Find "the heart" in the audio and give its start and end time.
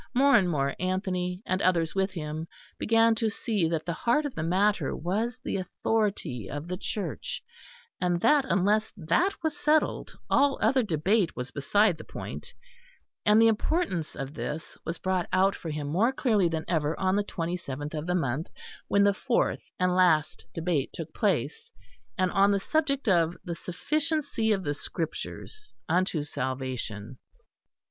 3.85-4.25